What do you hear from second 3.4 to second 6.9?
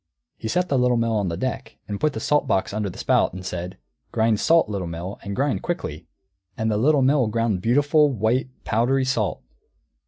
said, "Grind salt, Little Mill, and grind quickly!" And the